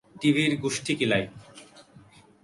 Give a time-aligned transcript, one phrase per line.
[0.21, 1.23] টিভির গুষ্ঠি কিলাই।